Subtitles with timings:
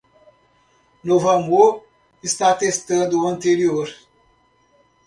[1.03, 1.71] Novo amor
[2.27, 3.87] está testando o anterior.